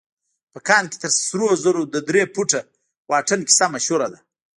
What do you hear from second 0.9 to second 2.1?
کې تر سرو زرو د